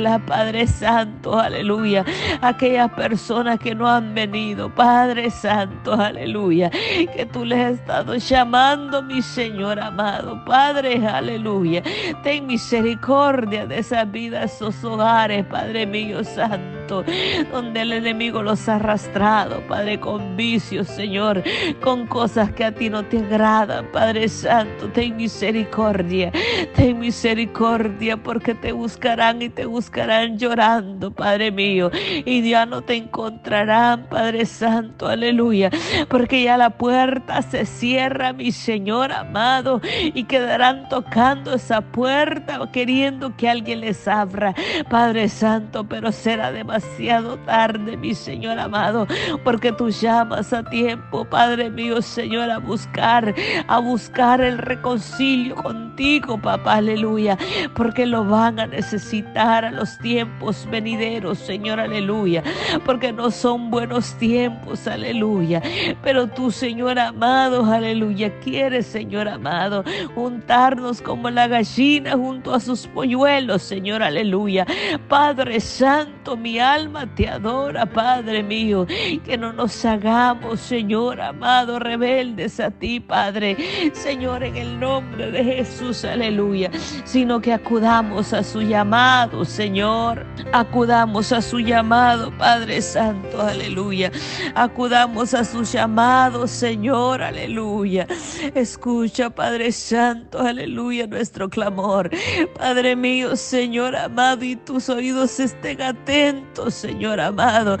la 0.00 0.18
Padre 0.18 0.66
Santo, 0.66 1.38
aleluya. 1.38 2.04
Aquellas 2.42 2.90
personas 2.92 3.58
que 3.58 3.74
no 3.74 3.88
han 3.88 4.14
venido, 4.14 4.68
Padre 4.74 5.30
Santo, 5.30 5.94
aleluya. 5.94 6.68
Que 6.70 7.26
tú 7.32 7.44
les 7.46 7.58
has 7.58 7.72
estado 7.80 8.16
llamando, 8.16 9.02
mi 9.02 9.22
Señor 9.22 9.80
amado, 9.80 10.44
Padre, 10.44 11.06
aleluya. 11.06 11.82
Ten 12.22 12.46
misericordia 12.46 13.66
de 13.66 13.78
esas 13.78 14.10
vidas, 14.10 14.54
esos 14.54 14.84
hogares, 14.84 15.44
Padre 15.46 15.86
mío 15.86 16.22
santo. 16.22 16.65
Donde 16.86 17.80
el 17.80 17.92
enemigo 17.92 18.42
los 18.42 18.68
ha 18.68 18.76
arrastrado, 18.76 19.60
Padre, 19.66 19.98
con 19.98 20.36
vicios, 20.36 20.86
Señor, 20.86 21.42
con 21.82 22.06
cosas 22.06 22.52
que 22.52 22.64
a 22.64 22.72
ti 22.72 22.88
no 22.88 23.04
te 23.04 23.18
agradan, 23.18 23.86
Padre 23.92 24.28
Santo, 24.28 24.88
ten 24.88 25.16
misericordia, 25.16 26.30
ten 26.74 26.98
misericordia, 26.98 28.16
porque 28.16 28.54
te 28.54 28.72
buscarán 28.72 29.42
y 29.42 29.48
te 29.48 29.66
buscarán 29.66 30.38
llorando, 30.38 31.10
Padre 31.10 31.50
mío, 31.50 31.90
y 32.24 32.48
ya 32.48 32.66
no 32.66 32.82
te 32.82 32.94
encontrarán, 32.94 34.04
Padre 34.08 34.46
Santo, 34.46 35.08
aleluya, 35.08 35.70
porque 36.08 36.44
ya 36.44 36.56
la 36.56 36.70
puerta 36.70 37.42
se 37.42 37.66
cierra, 37.66 38.32
mi 38.32 38.52
Señor 38.52 39.12
amado, 39.12 39.80
y 40.14 40.24
quedarán 40.24 40.88
tocando 40.88 41.54
esa 41.54 41.80
puerta, 41.80 42.60
queriendo 42.72 43.36
que 43.36 43.48
alguien 43.48 43.80
les 43.80 44.06
abra, 44.06 44.54
Padre 44.88 45.28
Santo, 45.28 45.84
pero 45.84 46.12
será 46.12 46.52
demasiado 46.76 47.38
tarde, 47.38 47.96
mi 47.96 48.14
Señor 48.14 48.58
amado, 48.58 49.06
porque 49.44 49.72
tú 49.72 49.88
llamas 49.88 50.52
a 50.52 50.62
tiempo, 50.62 51.24
Padre 51.24 51.70
mío, 51.70 52.02
Señor, 52.02 52.50
a 52.50 52.58
buscar, 52.58 53.34
a 53.66 53.78
buscar 53.78 54.42
el 54.42 54.58
reconcilio 54.58 55.54
contigo, 55.54 56.36
papá, 56.38 56.74
aleluya, 56.74 57.38
porque 57.74 58.04
lo 58.04 58.26
van 58.26 58.60
a 58.60 58.66
necesitar 58.66 59.64
a 59.64 59.70
los 59.70 59.96
tiempos 59.98 60.68
venideros, 60.70 61.38
Señor, 61.38 61.80
aleluya, 61.80 62.42
porque 62.84 63.10
no 63.10 63.30
son 63.30 63.70
buenos 63.70 64.12
tiempos, 64.18 64.86
aleluya, 64.86 65.62
pero 66.02 66.26
tú, 66.26 66.50
Señor 66.50 66.98
amado, 66.98 67.64
aleluya, 67.64 68.38
quieres, 68.40 68.86
Señor 68.86 69.28
amado, 69.28 69.82
juntarnos 70.14 71.00
como 71.00 71.30
la 71.30 71.48
gallina 71.48 72.12
junto 72.12 72.52
a 72.52 72.60
sus 72.60 72.86
polluelos, 72.86 73.62
Señor, 73.62 74.02
aleluya. 74.02 74.66
Padre 75.08 75.60
Santo, 75.60 76.36
mi 76.36 76.58
alma 76.58 76.65
te 77.14 77.28
adora, 77.28 77.86
Padre 77.86 78.42
mío, 78.42 78.86
que 79.24 79.38
no 79.38 79.52
nos 79.52 79.84
hagamos, 79.84 80.60
Señor 80.60 81.20
amado, 81.20 81.78
rebeldes 81.78 82.58
a 82.58 82.70
ti, 82.70 82.98
Padre, 82.98 83.56
Señor, 83.92 84.42
en 84.42 84.56
el 84.56 84.80
nombre 84.80 85.30
de 85.30 85.44
Jesús, 85.44 86.04
aleluya, 86.04 86.70
sino 87.04 87.40
que 87.40 87.52
acudamos 87.52 88.32
a 88.32 88.42
su 88.42 88.62
llamado, 88.62 89.44
Señor, 89.44 90.26
acudamos 90.52 91.30
a 91.32 91.40
su 91.40 91.60
llamado, 91.60 92.36
Padre 92.36 92.82
Santo, 92.82 93.40
aleluya, 93.40 94.10
acudamos 94.54 95.34
a 95.34 95.44
su 95.44 95.62
llamado, 95.62 96.48
Señor, 96.48 97.22
aleluya. 97.22 98.08
Escucha, 98.54 99.30
Padre 99.30 99.70
Santo, 99.70 100.40
aleluya, 100.40 101.06
nuestro 101.06 101.48
clamor. 101.48 102.10
Padre 102.58 102.96
mío, 102.96 103.36
Señor 103.36 103.94
amado, 103.94 104.44
y 104.44 104.56
tus 104.56 104.88
oídos 104.88 105.38
estén 105.38 105.80
atentos, 105.82 106.55
Señor 106.70 107.20
amado. 107.20 107.78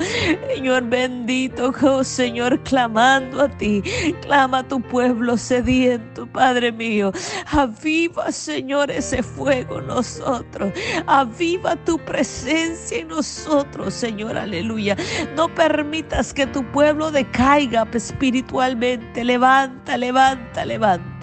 Señor 0.54 0.84
bendito, 0.84 1.72
oh 1.82 2.04
Señor, 2.04 2.60
clamando 2.62 3.42
a 3.42 3.48
ti. 3.48 3.82
Clama 4.22 4.58
a 4.58 4.68
tu 4.68 4.80
pueblo 4.80 5.36
sediento, 5.36 6.26
Padre 6.26 6.70
mío. 6.72 7.12
Aviva, 7.50 8.30
Señor, 8.30 8.90
ese 8.90 9.22
fuego 9.22 9.78
en 9.80 9.86
nosotros. 9.86 10.72
Aviva 11.06 11.76
tu 11.84 11.98
presencia 11.98 12.98
en 12.98 13.08
nosotros, 13.08 13.94
Señor, 13.94 14.36
aleluya. 14.36 14.96
No 15.34 15.52
permitas 15.54 16.32
que 16.34 16.46
tu 16.46 16.64
pueblo 16.72 17.10
decaiga 17.10 17.86
espiritualmente. 17.92 19.24
Levanta, 19.24 19.96
levanta, 19.96 20.64
levanta. 20.64 21.15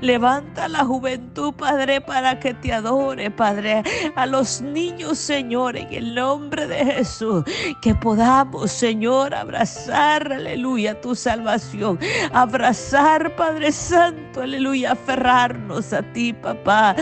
Levanta 0.00 0.68
la 0.68 0.84
juventud, 0.84 1.52
Padre, 1.54 2.00
para 2.00 2.38
que 2.38 2.54
te 2.54 2.72
adore, 2.72 3.30
Padre. 3.30 3.82
A 4.16 4.26
los 4.26 4.60
niños, 4.60 5.18
Señor, 5.18 5.76
en 5.76 5.92
el 5.92 6.14
nombre 6.14 6.66
de 6.66 6.84
Jesús. 6.84 7.44
Que 7.82 7.94
podamos, 7.94 8.70
Señor, 8.70 9.34
abrazar, 9.34 10.32
aleluya, 10.32 11.00
tu 11.00 11.14
salvación. 11.14 11.98
Abrazar, 12.32 13.34
Padre 13.36 13.72
Santo, 13.72 14.42
aleluya, 14.42 14.92
aferrarnos 14.92 15.92
a 15.92 16.02
ti, 16.12 16.32
papá. 16.32 16.96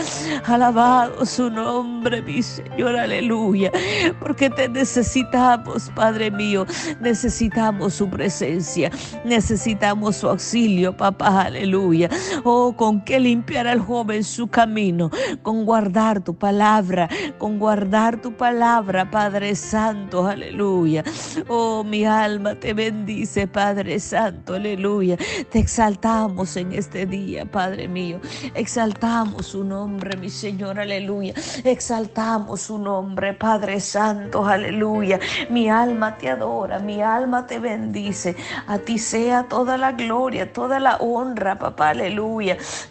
Alabado 0.45 1.25
su 1.25 1.49
nombre, 1.49 2.21
mi 2.21 2.41
Señor, 2.41 2.95
aleluya. 2.97 3.71
Porque 4.19 4.49
te 4.49 4.69
necesitamos, 4.69 5.91
Padre 5.95 6.31
mío. 6.31 6.65
Necesitamos 6.99 7.95
su 7.95 8.09
presencia. 8.09 8.91
Necesitamos 9.25 10.17
su 10.17 10.29
auxilio, 10.29 10.95
papá, 10.95 11.43
aleluya. 11.43 12.09
Oh, 12.45 12.75
con 12.75 13.01
qué 13.05 13.19
limpiar 13.19 13.67
al 13.67 13.79
joven 13.79 14.23
su 14.23 14.47
camino. 14.47 15.09
Con 15.41 15.65
guardar 15.65 16.21
tu 16.21 16.35
palabra. 16.35 17.07
Con 17.37 17.57
guardar 17.59 18.21
tu 18.21 18.33
palabra, 18.33 19.09
Padre 19.09 19.55
Santo, 19.55 20.27
aleluya. 20.27 21.03
Oh, 21.47 21.83
mi 21.83 22.05
alma 22.05 22.55
te 22.55 22.73
bendice, 22.73 23.47
Padre 23.47 23.99
Santo, 23.99 24.55
aleluya. 24.55 25.17
Te 25.49 25.59
exaltamos 25.59 26.57
en 26.57 26.73
este 26.73 27.05
día, 27.05 27.45
Padre 27.45 27.87
mío. 27.87 28.19
Exaltamos 28.55 29.47
su 29.47 29.63
nombre, 29.63 30.17
mi 30.17 30.29
Señor, 30.29 30.79
aleluya. 30.79 31.33
Exaltamos 31.63 32.61
su 32.61 32.77
nombre, 32.77 33.33
Padre 33.33 33.79
Santo, 33.79 34.45
aleluya. 34.45 35.19
Mi 35.49 35.69
alma 35.69 36.17
te 36.17 36.29
adora, 36.29 36.79
mi 36.79 37.01
alma 37.01 37.47
te 37.47 37.59
bendice. 37.59 38.35
A 38.67 38.79
ti 38.79 38.97
sea 38.97 39.43
toda 39.47 39.77
la 39.77 39.93
gloria, 39.93 40.51
toda 40.51 40.79
la 40.79 40.97
honra, 40.97 41.57
papá, 41.57 41.89
aleluya. 41.89 42.22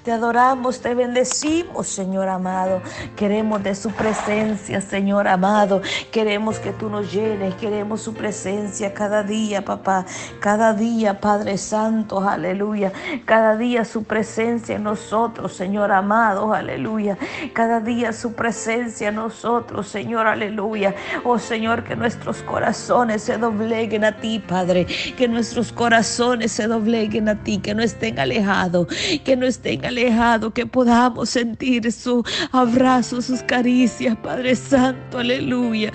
Te 0.05 0.13
adoramos, 0.13 0.81
te 0.81 0.95
bendecimos, 0.95 1.87
Señor 1.89 2.29
amado. 2.29 2.83
Queremos 3.17 3.63
de 3.63 3.75
su 3.75 3.91
presencia, 3.91 4.81
Señor 4.81 5.27
amado. 5.27 5.81
Queremos 6.11 6.59
que 6.59 6.73
tú 6.73 6.91
nos 6.91 7.11
llenes, 7.11 7.55
queremos 7.55 8.03
su 8.03 8.13
presencia 8.13 8.93
cada 8.93 9.23
día, 9.23 9.65
papá. 9.65 10.05
Cada 10.41 10.75
día, 10.75 11.19
Padre 11.19 11.57
Santo, 11.57 12.21
aleluya. 12.21 12.93
Cada 13.25 13.57
día 13.57 13.87
su 13.87 14.05
presencia 14.05 14.77
en 14.77 14.83
nosotros, 14.83 15.55
Señor 15.55 15.93
amado, 15.93 16.53
aleluya. 16.53 17.17
Cada 17.55 17.81
día 17.81 18.13
su 18.13 18.35
presencia 18.35 19.09
en 19.09 19.15
nosotros, 19.15 19.89
Señor, 19.89 20.27
aleluya. 20.27 20.95
Oh 21.25 21.39
Señor, 21.39 21.85
que 21.85 21.97
nuestros 21.97 22.43
corazones 22.43 23.23
se 23.23 23.39
dobleguen 23.39 24.05
a 24.05 24.13
ti, 24.13 24.41
Padre. 24.47 24.87
Que 25.17 25.27
nuestros 25.27 25.73
corazones 25.73 26.53
se 26.53 26.67
dobleguen 26.67 27.31
a 27.31 27.43
ti, 27.43 27.59
que 27.59 27.75
no 27.75 27.83
estén 27.83 28.19
alejados, 28.19 28.89
que 29.23 29.37
no 29.37 29.47
estén 29.47 29.85
alejados, 29.85 30.53
que 30.53 30.67
podamos 30.67 31.31
sentir 31.31 31.91
su 31.93 32.25
abrazo, 32.53 33.23
sus 33.23 33.43
caricias, 33.43 34.17
Padre 34.23 34.55
Santo, 34.55 35.19
aleluya. 35.19 35.93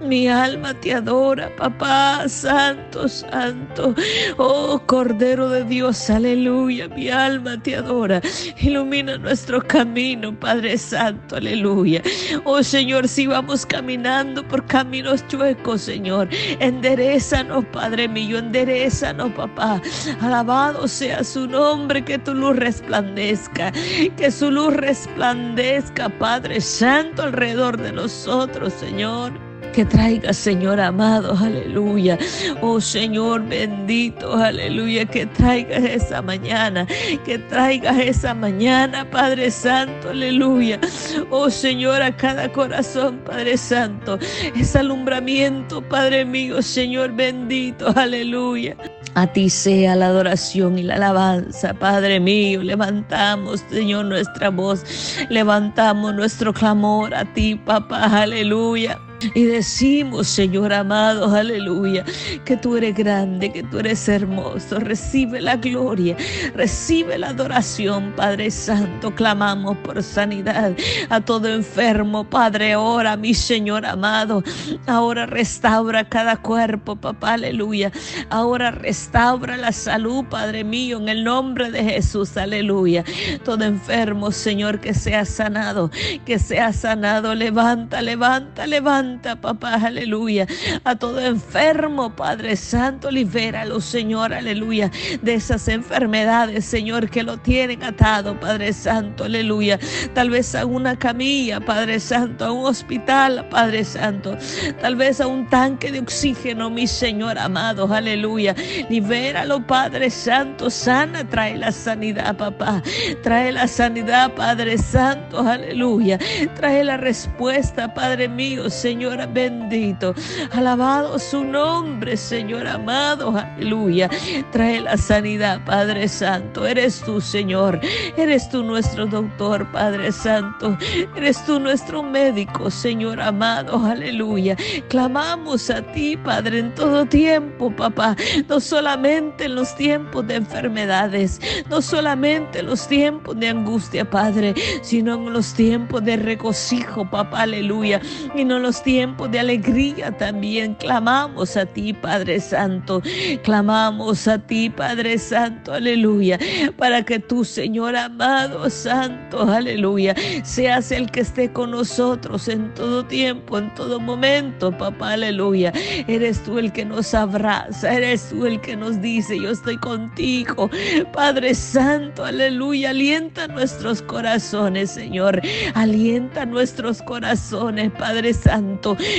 Mi 0.00 0.28
alma 0.28 0.74
te 0.74 0.94
adora, 0.94 1.54
papá, 1.56 2.28
santo, 2.28 3.08
santo. 3.08 3.94
Oh 4.36 4.80
Cordero 4.86 5.48
de 5.48 5.64
Dios, 5.64 6.10
aleluya. 6.10 6.88
Mi 6.88 7.08
alma 7.08 7.60
te 7.62 7.76
adora. 7.76 8.20
Ilumina 8.60 9.18
nuestro 9.18 9.60
camino, 9.62 10.38
Padre 10.38 10.78
Santo, 10.78 11.36
aleluya. 11.36 12.02
Oh 12.44 12.62
Señor, 12.62 13.08
si 13.08 13.26
vamos 13.26 13.66
caminando 13.66 14.46
por 14.46 14.64
caminos 14.66 15.26
chuecos, 15.28 15.82
Señor, 15.82 16.28
enderezanos, 16.60 17.64
Padre 17.66 18.08
mío, 18.08 18.38
enderezanos, 18.38 19.32
papá. 19.32 19.80
Alabado 20.20 20.88
sea 20.88 21.24
su 21.24 21.46
nombre, 21.46 22.04
que 22.04 22.18
tu 22.18 22.34
luz 22.34 22.56
resplandezca, 22.66 23.72
que 24.16 24.30
su 24.30 24.50
luz 24.50 24.74
resplandezca, 24.74 26.08
Padre 26.08 26.60
Santo, 26.60 27.22
alrededor 27.22 27.76
de 27.76 27.92
nosotros, 27.92 28.72
Señor 28.72 29.46
que 29.76 29.84
traiga, 29.84 30.32
Señor 30.32 30.80
amado, 30.80 31.36
aleluya. 31.36 32.16
Oh 32.62 32.80
Señor 32.80 33.46
bendito, 33.46 34.34
aleluya, 34.34 35.04
que 35.04 35.26
traiga 35.26 35.76
esa 35.76 36.22
mañana, 36.22 36.86
que 37.26 37.38
traiga 37.50 38.02
esa 38.02 38.32
mañana, 38.32 39.04
Padre 39.10 39.50
Santo, 39.50 40.08
aleluya. 40.08 40.80
Oh 41.28 41.50
Señor, 41.50 42.00
a 42.00 42.16
cada 42.16 42.50
corazón, 42.50 43.18
Padre 43.26 43.58
Santo, 43.58 44.18
ese 44.54 44.78
alumbramiento, 44.78 45.82
Padre 45.82 46.24
mío, 46.24 46.62
Señor 46.62 47.12
bendito, 47.12 47.92
aleluya. 47.94 48.78
A 49.16 49.26
ti 49.26 49.48
sea 49.48 49.96
la 49.96 50.08
adoración 50.08 50.78
y 50.78 50.82
la 50.82 50.96
alabanza, 50.96 51.72
Padre 51.72 52.20
mío. 52.20 52.62
Levantamos, 52.62 53.64
Señor, 53.70 54.04
nuestra 54.04 54.50
voz. 54.50 54.84
Levantamos 55.30 56.14
nuestro 56.14 56.52
clamor 56.52 57.14
a 57.14 57.24
ti, 57.32 57.54
papá. 57.54 58.20
Aleluya. 58.20 59.00
Y 59.34 59.44
decimos, 59.44 60.26
Señor 60.28 60.72
amado, 60.72 61.34
aleluya, 61.34 62.04
que 62.44 62.56
tú 62.56 62.76
eres 62.76 62.94
grande, 62.94 63.50
que 63.52 63.62
tú 63.62 63.78
eres 63.78 64.08
hermoso. 64.08 64.78
Recibe 64.78 65.40
la 65.40 65.56
gloria, 65.56 66.16
recibe 66.54 67.18
la 67.18 67.28
adoración, 67.28 68.12
Padre 68.14 68.50
Santo. 68.50 69.14
Clamamos 69.14 69.76
por 69.78 70.02
sanidad 70.02 70.74
a 71.08 71.20
todo 71.20 71.48
enfermo, 71.48 72.24
Padre. 72.24 72.74
Ahora, 72.74 73.16
mi 73.16 73.34
Señor 73.34 73.86
amado, 73.86 74.42
ahora 74.86 75.26
restaura 75.26 76.08
cada 76.08 76.36
cuerpo, 76.36 76.96
papá, 76.96 77.34
aleluya. 77.34 77.90
Ahora 78.28 78.70
restaura 78.70 79.56
la 79.56 79.72
salud, 79.72 80.24
Padre 80.26 80.64
mío, 80.64 80.98
en 80.98 81.08
el 81.08 81.24
nombre 81.24 81.70
de 81.70 81.84
Jesús, 81.84 82.36
aleluya. 82.36 83.04
Todo 83.44 83.64
enfermo, 83.64 84.30
Señor, 84.30 84.80
que 84.80 84.92
sea 84.92 85.24
sanado, 85.24 85.90
que 86.24 86.38
sea 86.38 86.72
sanado. 86.72 87.34
Levanta, 87.34 88.02
levanta, 88.02 88.66
levanta 88.66 89.05
Santa, 89.06 89.36
papá, 89.36 89.74
aleluya. 89.74 90.48
A 90.82 90.96
todo 90.96 91.20
enfermo, 91.24 92.10
Padre 92.16 92.56
Santo, 92.56 93.08
libéralo, 93.08 93.80
Señor, 93.80 94.34
aleluya, 94.34 94.90
de 95.22 95.34
esas 95.34 95.68
enfermedades, 95.68 96.64
Señor, 96.64 97.08
que 97.08 97.22
lo 97.22 97.38
tienen 97.38 97.84
atado, 97.84 98.38
Padre 98.40 98.72
Santo, 98.72 99.22
aleluya. 99.22 99.78
Tal 100.12 100.30
vez 100.30 100.56
a 100.56 100.66
una 100.66 100.98
camilla, 100.98 101.60
Padre 101.60 102.00
Santo, 102.00 102.46
a 102.46 102.50
un 102.50 102.66
hospital, 102.66 103.46
Padre 103.48 103.84
Santo. 103.84 104.36
Tal 104.80 104.96
vez 104.96 105.20
a 105.20 105.28
un 105.28 105.48
tanque 105.48 105.92
de 105.92 106.00
oxígeno, 106.00 106.68
mi 106.68 106.88
Señor 106.88 107.38
amado, 107.38 107.86
aleluya. 107.94 108.56
Libéralo, 108.90 109.64
Padre 109.64 110.10
Santo, 110.10 110.68
sana, 110.68 111.22
trae 111.28 111.56
la 111.56 111.70
sanidad, 111.70 112.36
papá. 112.36 112.82
Trae 113.22 113.52
la 113.52 113.68
sanidad, 113.68 114.32
Padre 114.34 114.76
Santo, 114.78 115.46
aleluya. 115.46 116.18
Trae 116.56 116.82
la 116.82 116.96
respuesta, 116.96 117.94
Padre 117.94 118.28
mío, 118.28 118.68
Señor 118.68 118.95
bendito. 119.32 120.14
Alabado 120.52 121.18
su 121.18 121.44
nombre, 121.44 122.16
Señor 122.16 122.66
amado, 122.66 123.36
aleluya. 123.36 124.08
Trae 124.52 124.80
la 124.80 124.96
sanidad, 124.96 125.64
Padre 125.64 126.08
Santo. 126.08 126.66
Eres 126.66 127.02
tú, 127.02 127.20
Señor. 127.20 127.80
Eres 128.16 128.48
tú 128.48 128.62
nuestro 128.62 129.06
doctor, 129.06 129.70
Padre 129.72 130.12
Santo. 130.12 130.76
Eres 131.14 131.44
tú 131.44 131.60
nuestro 131.60 132.02
médico, 132.02 132.70
Señor 132.70 133.20
amado, 133.20 133.84
aleluya. 133.84 134.56
Clamamos 134.88 135.70
a 135.70 135.82
ti, 135.82 136.16
Padre, 136.16 136.60
en 136.60 136.74
todo 136.74 137.04
tiempo, 137.06 137.70
papá. 137.74 138.16
No 138.48 138.60
solamente 138.60 139.44
en 139.44 139.54
los 139.54 139.74
tiempos 139.76 140.26
de 140.26 140.36
enfermedades, 140.36 141.40
no 141.68 141.82
solamente 141.82 142.60
en 142.60 142.66
los 142.66 142.88
tiempos 142.88 143.38
de 143.38 143.48
angustia, 143.48 144.08
Padre, 144.08 144.54
sino 144.82 145.14
en 145.14 145.32
los 145.32 145.54
tiempos 145.54 146.04
de 146.04 146.16
regocijo, 146.16 147.08
papá, 147.10 147.42
aleluya. 147.42 148.00
Y 148.34 148.44
no 148.44 148.58
los 148.58 148.82
tiempos 148.86 149.28
de 149.32 149.40
alegría 149.40 150.16
también. 150.16 150.74
Clamamos 150.74 151.56
a 151.56 151.66
ti, 151.66 151.92
Padre 151.92 152.38
Santo. 152.38 153.02
Clamamos 153.42 154.28
a 154.28 154.38
ti, 154.38 154.70
Padre 154.70 155.18
Santo, 155.18 155.72
aleluya. 155.72 156.38
Para 156.78 157.02
que 157.02 157.18
tú, 157.18 157.44
Señor 157.44 157.96
amado, 157.96 158.70
Santo, 158.70 159.42
aleluya, 159.42 160.14
seas 160.44 160.92
el 160.92 161.10
que 161.10 161.22
esté 161.22 161.52
con 161.52 161.72
nosotros 161.72 162.46
en 162.46 162.72
todo 162.74 163.04
tiempo, 163.04 163.58
en 163.58 163.74
todo 163.74 163.98
momento, 163.98 164.70
papá, 164.70 165.14
aleluya. 165.14 165.72
Eres 166.06 166.44
tú 166.44 166.60
el 166.60 166.70
que 166.70 166.84
nos 166.84 167.12
abraza, 167.12 167.92
eres 167.92 168.28
tú 168.28 168.46
el 168.46 168.60
que 168.60 168.76
nos 168.76 169.02
dice, 169.02 169.36
yo 169.40 169.50
estoy 169.50 169.78
contigo. 169.78 170.70
Padre 171.12 171.56
Santo, 171.56 172.24
aleluya, 172.24 172.90
alienta 172.90 173.48
nuestros 173.48 174.00
corazones, 174.00 174.92
Señor. 174.92 175.42
Alienta 175.74 176.46
nuestros 176.46 177.02
corazones, 177.02 177.90
Padre 177.90 178.32
Santo, 178.32 178.75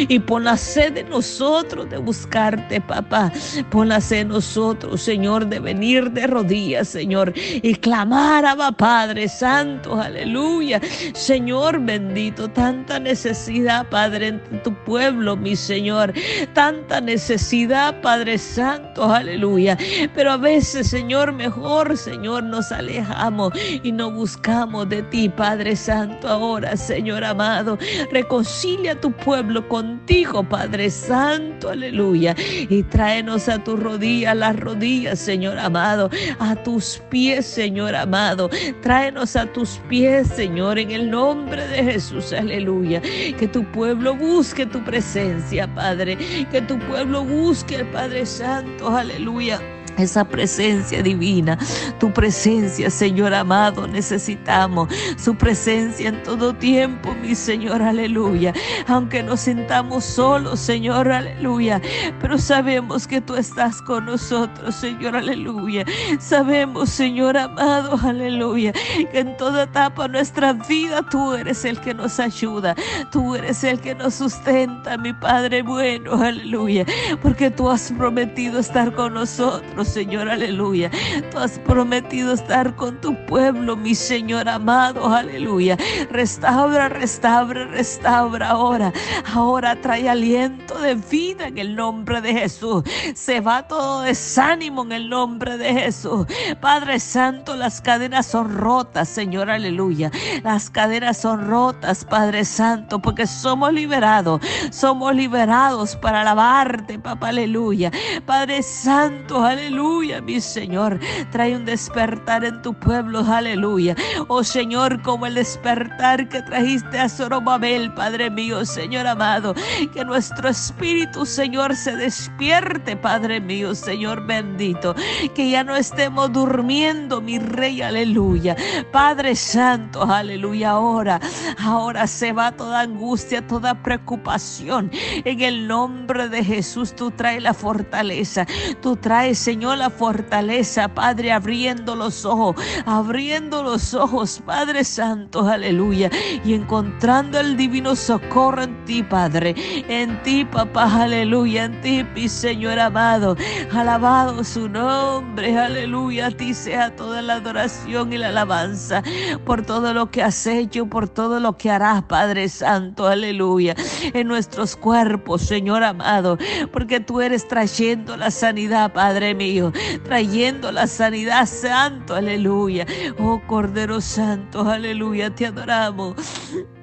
y 0.08 0.20
pon 0.20 0.44
la 0.44 0.58
sed 0.58 0.98
en 0.98 1.10
nosotros 1.10 1.90
de 1.90 1.98
buscarte, 1.98 2.82
papá. 2.82 3.32
Pon 3.70 3.90
la 3.90 4.02
sed 4.02 4.22
en 4.22 4.28
nosotros, 4.30 5.02
Señor, 5.02 5.48
de 5.48 5.60
venir 5.60 6.12
de 6.12 6.28
rodillas, 6.28 6.88
Señor, 6.88 7.34
y 7.36 7.76
clamar 7.76 8.46
a 8.46 8.56
Padre 8.72 9.28
Santo, 9.28 10.00
aleluya. 10.00 10.82
Señor 11.14 11.80
bendito, 11.80 12.50
tanta 12.50 13.00
necesidad, 13.00 13.88
Padre, 13.90 14.28
en 14.28 14.64
tu 14.64 14.74
pueblo, 14.84 15.36
mi 15.36 15.56
Señor. 15.56 16.14
Tanta 16.54 17.02
necesidad, 17.02 18.02
Padre 18.02 18.38
Santo, 18.38 19.12
aleluya. 19.12 19.78
Pero 20.14 20.32
a 20.32 20.38
veces, 20.38 20.88
Señor, 20.88 21.34
mejor, 21.34 21.98
Señor, 21.98 22.44
nos 22.44 22.72
alejamos 22.72 23.54
y 23.84 23.92
no 23.92 24.12
buscamos 24.12 24.90
de 24.90 25.04
ti, 25.04 25.30
Padre 25.30 25.76
Santo, 25.76 26.28
ahora, 26.28 26.76
Señor 26.76 27.24
amado. 27.24 27.78
Reconcilia 28.12 28.94
a 28.94 29.02
tu 29.02 29.12
pueblo 29.12 29.47
contigo, 29.68 30.44
Padre 30.44 30.90
Santo, 30.90 31.70
aleluya. 31.70 32.36
Y 32.38 32.84
tráenos 32.84 33.50
a 33.50 33.64
tus 33.64 33.80
rodillas, 33.80 34.36
las 34.36 34.60
rodillas, 34.60 35.20
Señor 35.20 35.58
amado, 35.60 36.10
a 36.40 36.56
tus 36.56 37.02
pies, 37.10 37.46
Señor 37.46 37.96
amado. 37.96 38.50
Tráenos 38.82 39.36
a 39.36 39.46
tus 39.46 39.80
pies, 39.90 40.28
Señor, 40.28 40.80
en 40.80 40.92
el 40.92 41.10
nombre 41.10 41.68
de 41.68 41.84
Jesús, 41.84 42.34
aleluya. 42.34 43.02
Que 43.02 43.48
tu 43.48 43.64
pueblo 43.72 44.16
busque 44.16 44.66
tu 44.66 44.84
presencia, 44.84 45.74
Padre. 45.74 46.18
Que 46.52 46.62
tu 46.62 46.78
pueblo 46.80 47.24
busque 47.24 47.86
Padre 47.86 48.26
Santo, 48.26 48.90
aleluya 48.90 49.60
esa 49.98 50.24
presencia 50.26 51.02
divina, 51.02 51.58
tu 52.00 52.12
presencia, 52.12 52.90
Señor 52.90 53.34
amado, 53.34 53.88
necesitamos 53.88 54.90
su 55.18 55.36
presencia 55.36 56.10
en 56.10 56.24
todo 56.24 56.54
tiempo, 56.54 57.16
mi 57.22 57.36
Señor, 57.36 57.82
aleluya. 57.82 58.54
Aunque 58.88 59.24
nos 59.24 59.42
sintamos 59.42 60.06
solos, 60.06 60.60
Señor, 60.60 61.12
aleluya, 61.12 61.82
pero 62.22 62.38
sabemos 62.38 63.08
que 63.08 63.22
tú 63.22 63.36
estás 63.36 63.82
con 63.82 64.06
nosotros, 64.06 64.76
Señor, 64.76 65.16
aleluya. 65.16 65.86
Sabemos, 66.20 66.90
Señor 66.90 67.38
amado, 67.38 68.00
aleluya, 68.04 68.74
que 69.12 69.20
en 69.20 69.36
toda 69.38 69.64
etapa 69.64 70.04
de 70.04 70.10
nuestra 70.10 70.54
vida 70.54 71.02
tú 71.10 71.34
eres 71.34 71.66
el 71.66 71.80
que 71.80 71.94
nos 71.94 72.20
ayuda, 72.20 72.76
tú 73.12 73.36
eres 73.36 73.64
el 73.64 73.80
que 73.80 73.96
nos 73.96 74.16
sustenta, 74.16 74.98
mi 74.98 75.14
Padre 75.14 75.62
bueno, 75.62 76.22
aleluya, 76.22 76.86
porque 77.22 77.50
tú 77.50 77.70
has 77.70 77.92
prometido 77.92 78.60
estar 78.60 78.94
con 78.94 79.14
nosotros. 79.14 79.87
Señor, 79.88 80.30
aleluya. 80.30 80.92
Tú 81.32 81.40
has 81.40 81.60
prometido 81.60 82.34
estar 82.34 82.76
con 82.76 83.00
tu 83.00 83.16
pueblo, 83.26 83.76
mi 83.78 83.96
Señor 83.96 84.50
amado, 84.50 85.08
aleluya. 85.08 85.78
Restaura, 86.12 86.90
restaura, 86.90 87.66
restaura 87.68 88.50
ahora. 88.50 88.92
Ahora 89.34 89.80
trae 89.82 90.10
aliento 90.10 90.78
de 90.80 90.96
vida 90.96 91.48
en 91.48 91.58
el 91.58 91.76
nombre 91.76 92.22
de 92.22 92.34
Jesús. 92.34 92.84
Se 93.16 93.40
va 93.40 93.68
todo 93.68 94.02
desánimo 94.02 94.84
en 94.84 94.92
el 94.92 95.10
nombre 95.10 95.58
de 95.58 95.74
Jesús. 95.74 96.28
Padre 96.60 97.00
Santo, 97.00 97.56
las 97.56 97.82
cadenas 97.82 98.26
son 98.28 98.56
rotas, 98.56 99.08
Señor, 99.08 99.50
aleluya. 99.50 100.12
Las 100.44 100.70
cadenas 100.70 101.18
son 101.18 101.48
rotas, 101.48 102.04
Padre 102.04 102.44
Santo, 102.44 103.00
porque 103.00 103.26
somos 103.26 103.72
liberados. 103.72 104.42
Somos 104.70 105.16
liberados 105.16 105.96
para 105.96 106.22
alabarte, 106.22 107.00
papá, 107.00 107.30
aleluya. 107.30 107.90
Padre 108.26 108.62
Santo, 108.62 109.44
aleluya 109.44 109.77
Aleluya, 109.78 110.22
mi 110.22 110.42
Señor. 110.42 111.00
Trae 111.32 111.56
un 111.56 111.64
despertar 111.64 112.44
en 112.44 112.64
tu 112.64 112.74
pueblo. 112.74 113.20
Aleluya. 113.20 113.96
Oh 114.28 114.44
Señor, 114.44 115.04
como 115.04 115.28
el 115.28 115.36
despertar 115.36 116.28
que 116.30 116.42
trajiste 116.42 116.98
a 116.98 117.08
Zorobabel, 117.08 117.94
Padre 117.94 118.32
mío, 118.32 118.66
Señor 118.66 119.06
amado. 119.06 119.54
Que 119.94 120.04
nuestro 120.04 120.50
espíritu, 120.50 121.28
Señor, 121.28 121.76
se 121.76 121.96
despierte, 121.96 122.98
Padre 122.98 123.40
mío, 123.40 123.76
Señor 123.76 124.26
bendito. 124.26 124.96
Que 125.36 125.52
ya 125.52 125.64
no 125.64 125.76
estemos 125.76 126.34
durmiendo, 126.34 127.22
mi 127.22 127.38
Rey. 127.38 127.84
Aleluya. 127.84 128.56
Padre 128.92 129.36
Santo, 129.36 130.02
aleluya. 130.02 130.72
Ahora, 130.72 131.20
ahora 131.60 132.08
se 132.08 132.34
va 132.34 132.52
toda 132.52 132.80
angustia, 132.80 133.46
toda 133.46 133.84
preocupación. 133.84 134.90
En 135.24 135.40
el 135.42 135.68
nombre 135.68 136.30
de 136.30 136.44
Jesús, 136.44 136.96
tú 136.96 137.12
traes 137.12 137.44
la 137.44 137.54
fortaleza. 137.54 138.48
Tú 138.82 138.96
traes, 138.96 139.38
Señor 139.38 139.67
la 139.76 139.90
fortaleza, 139.90 140.88
Padre, 140.88 141.32
abriendo 141.32 141.96
los 141.96 142.26
ojos, 142.26 142.56
abriendo 142.86 143.64
los 143.64 143.94
ojos, 143.94 144.42
Padre 144.46 144.84
Santo, 144.84 145.48
aleluya, 145.48 146.10
y 146.46 146.54
encontrando 146.54 147.40
el 147.40 147.58
divino 147.58 147.96
socorro 147.96 148.64
en 148.64 148.86
ti, 148.86 149.04
Padre, 149.04 149.56
en 149.88 150.22
ti, 150.24 150.46
papá, 150.46 151.04
aleluya, 151.04 151.66
en 151.66 151.82
ti, 151.82 152.06
mi 152.16 152.30
Señor 152.30 152.80
amado, 152.80 153.36
alabado 153.74 154.44
su 154.44 154.70
nombre, 154.70 155.58
aleluya, 155.58 156.28
a 156.28 156.32
ti 156.32 156.54
sea 156.54 156.96
toda 156.96 157.22
la 157.22 157.36
adoración 157.36 158.14
y 158.14 158.18
la 158.18 158.30
alabanza 158.30 159.04
por 159.46 159.66
todo 159.66 159.94
lo 159.94 160.12
que 160.12 160.24
has 160.24 160.46
hecho, 160.48 160.86
por 160.86 161.10
todo 161.10 161.40
lo 161.40 161.58
que 161.58 161.70
harás, 161.70 162.04
Padre 162.04 162.50
Santo, 162.50 163.08
aleluya, 163.08 163.76
en 164.14 164.28
nuestros 164.28 164.76
cuerpos, 164.76 165.42
Señor 165.42 165.84
amado, 165.84 166.38
porque 166.72 167.00
tú 167.00 167.22
eres 167.22 167.48
trayendo 167.48 168.16
la 168.16 168.32
sanidad, 168.32 168.94
Padre 168.94 169.36
mío 169.36 169.57
trayendo 170.04 170.72
la 170.72 170.88
sanidad 170.88 171.46
santo, 171.46 172.16
aleluya. 172.16 172.86
Oh 173.20 173.42
Cordero 173.48 174.02
Santo, 174.02 174.70
aleluya, 174.70 175.34
te 175.34 175.48
adoramos, 175.48 176.16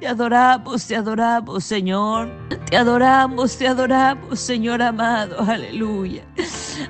te 0.00 0.06
adoramos, 0.06 0.87
te 0.87 0.96
adoramos, 0.96 1.64
Señor. 1.64 2.28
Te 2.70 2.76
adoramos, 2.76 3.56
te 3.56 3.68
adoramos, 3.68 4.40
Señor 4.40 4.82
amado, 4.82 5.40
aleluya. 5.40 6.24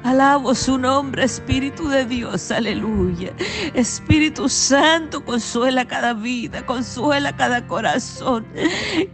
Alabo 0.03 0.55
su 0.55 0.79
nombre, 0.79 1.25
Espíritu 1.25 1.89
de 1.89 2.05
Dios, 2.05 2.51
aleluya. 2.51 3.33
Espíritu 3.75 4.49
Santo, 4.49 5.25
consuela 5.25 5.85
cada 5.87 6.15
vida, 6.15 6.65
consuela 6.65 7.35
cada 7.37 7.67
corazón. 7.67 8.47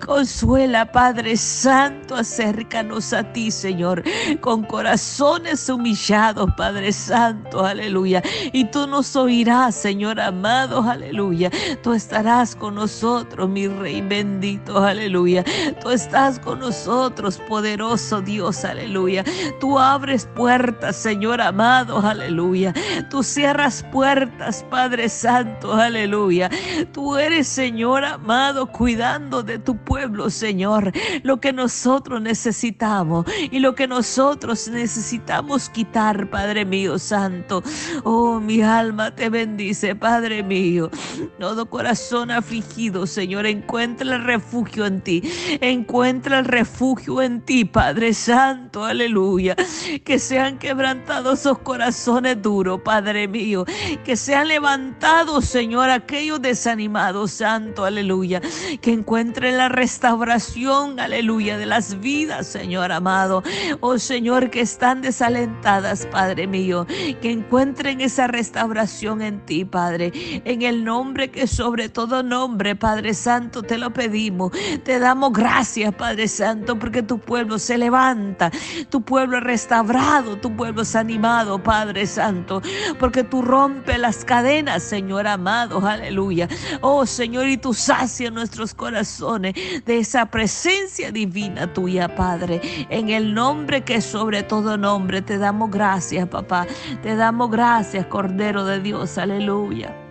Consuela, 0.04 0.90
Padre 0.92 1.36
Santo, 1.36 2.14
acércanos 2.14 3.12
a 3.12 3.22
ti, 3.32 3.50
Señor, 3.50 4.02
con 4.40 4.64
corazones 4.64 5.68
humillados, 5.68 6.50
Padre 6.56 6.92
Santo, 6.92 7.64
aleluya. 7.64 8.22
Y 8.52 8.64
tú 8.66 8.86
nos 8.86 9.16
oirás, 9.16 9.74
Señor 9.74 10.20
amado, 10.20 10.82
aleluya. 10.82 11.50
Tú 11.82 11.92
estarás 11.92 12.54
con 12.54 12.74
nosotros, 12.76 13.48
mi 13.48 13.68
Rey 13.68 14.00
bendito, 14.02 14.78
aleluya. 14.78 15.44
Tú 15.82 15.90
estás 15.90 16.38
con 16.38 16.60
nosotros, 16.60 17.38
poderoso 17.48 18.20
Dios, 18.20 18.64
aleluya. 18.64 19.24
Tú 19.60 19.78
abres 19.78 20.26
puertas, 20.34 20.59
Señor 20.92 21.40
amado, 21.40 21.98
aleluya. 22.00 22.74
Tú 23.08 23.22
cierras 23.22 23.84
puertas, 23.90 24.64
Padre 24.70 25.08
Santo, 25.08 25.72
aleluya. 25.72 26.50
Tú 26.92 27.16
eres, 27.16 27.46
Señor 27.48 28.04
amado, 28.04 28.66
cuidando 28.66 29.42
de 29.42 29.58
tu 29.58 29.76
pueblo, 29.76 30.28
Señor. 30.30 30.92
Lo 31.22 31.40
que 31.40 31.52
nosotros 31.52 32.20
necesitamos 32.20 33.26
y 33.50 33.58
lo 33.58 33.74
que 33.74 33.86
nosotros 33.86 34.68
necesitamos 34.68 35.68
quitar, 35.70 36.28
Padre 36.28 36.64
mío 36.64 36.98
santo. 36.98 37.62
Oh, 38.04 38.40
mi 38.40 38.62
alma 38.62 39.14
te 39.14 39.30
bendice, 39.30 39.94
Padre 39.94 40.42
mío. 40.42 40.90
Todo 41.38 41.66
corazón 41.66 42.30
afligido, 42.30 43.06
Señor, 43.06 43.46
encuentra 43.46 44.16
el 44.16 44.24
refugio 44.24 44.86
en 44.86 45.00
ti. 45.00 45.22
Encuentra 45.60 46.40
el 46.40 46.44
refugio 46.44 47.22
en 47.22 47.40
ti, 47.40 47.64
Padre 47.64 48.12
Santo, 48.14 48.84
aleluya. 48.84 49.56
Que 50.04 50.18
sean 50.50 50.58
quebrantados 50.58 51.40
esos 51.40 51.58
corazones 51.58 52.42
duros, 52.42 52.80
Padre 52.82 53.28
mío. 53.28 53.64
Que 54.04 54.16
sean 54.16 54.48
levantados, 54.48 55.44
Señor, 55.44 55.90
aquellos 55.90 56.42
desanimados, 56.42 57.30
Santo, 57.32 57.84
aleluya. 57.84 58.40
Que 58.80 58.92
encuentren 58.92 59.56
la 59.56 59.68
restauración, 59.68 60.98
aleluya, 60.98 61.56
de 61.56 61.66
las 61.66 62.00
vidas, 62.00 62.48
Señor 62.48 62.90
amado. 62.90 63.42
Oh 63.80 63.98
Señor, 63.98 64.50
que 64.50 64.60
están 64.62 65.02
desalentadas, 65.02 66.06
Padre 66.06 66.46
mío. 66.46 66.86
Que 67.20 67.30
encuentren 67.30 68.00
esa 68.00 68.26
restauración 68.26 69.22
en 69.22 69.44
ti, 69.46 69.64
Padre. 69.64 70.10
En 70.44 70.62
el 70.62 70.84
nombre 70.84 71.30
que 71.30 71.46
sobre 71.46 71.88
todo 71.88 72.22
nombre, 72.22 72.74
Padre 72.74 73.14
Santo, 73.14 73.62
te 73.62 73.78
lo 73.78 73.92
pedimos. 73.92 74.50
Te 74.82 74.98
damos 74.98 75.32
gracias, 75.32 75.94
Padre 75.94 76.26
Santo, 76.26 76.76
porque 76.78 77.02
tu 77.02 77.18
pueblo 77.18 77.58
se 77.58 77.78
levanta. 77.78 78.50
Tu 78.88 79.00
pueblo 79.02 79.38
es 79.38 79.44
restaurado, 79.44 80.39
tu 80.40 80.54
pueblo 80.56 80.82
es 80.82 80.96
animado, 80.96 81.62
Padre 81.62 82.06
Santo. 82.06 82.62
Porque 82.98 83.24
tú 83.24 83.42
rompes 83.42 83.98
las 83.98 84.24
cadenas, 84.24 84.82
Señor 84.82 85.26
amado. 85.26 85.86
Aleluya. 85.86 86.48
Oh 86.80 87.06
Señor, 87.06 87.48
y 87.48 87.56
tú 87.56 87.74
sacias 87.74 88.32
nuestros 88.32 88.74
corazones 88.74 89.54
de 89.84 89.98
esa 89.98 90.26
presencia 90.26 91.10
divina 91.12 91.72
tuya, 91.72 92.14
Padre. 92.14 92.60
En 92.90 93.10
el 93.10 93.34
nombre 93.34 93.82
que 93.82 94.00
sobre 94.00 94.42
todo 94.42 94.76
nombre, 94.76 95.22
te 95.22 95.38
damos 95.38 95.70
gracias, 95.70 96.28
papá. 96.28 96.66
Te 97.02 97.16
damos 97.16 97.50
gracias, 97.50 98.06
Cordero 98.06 98.64
de 98.64 98.80
Dios. 98.80 99.18
Aleluya. 99.18 100.09